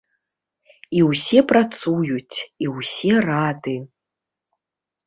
І 0.99 1.03
ўсе 1.09 1.43
працуюць, 1.53 2.37
і 2.67 2.71
ўсе 2.79 3.13
рады. 3.31 3.77